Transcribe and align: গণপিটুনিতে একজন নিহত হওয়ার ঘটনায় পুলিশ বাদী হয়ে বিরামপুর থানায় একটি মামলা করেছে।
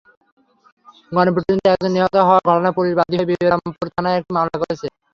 গণপিটুনিতে 1.11 1.67
একজন 1.71 1.91
নিহত 1.95 2.15
হওয়ার 2.19 2.43
ঘটনায় 2.49 2.75
পুলিশ 2.77 2.93
বাদী 2.97 3.15
হয়ে 3.17 3.29
বিরামপুর 3.31 3.85
থানায় 3.93 4.17
একটি 4.19 4.31
মামলা 4.35 4.57
করেছে। 4.61 4.87